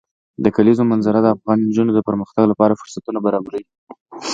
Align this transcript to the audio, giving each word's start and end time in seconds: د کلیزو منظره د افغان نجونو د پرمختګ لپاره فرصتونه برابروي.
د 0.43 0.45
کلیزو 0.55 0.83
منظره 0.91 1.19
د 1.21 1.27
افغان 1.35 1.57
نجونو 1.67 1.91
د 1.95 1.99
پرمختګ 2.07 2.43
لپاره 2.51 2.77
فرصتونه 2.81 3.19
برابروي. 3.25 3.63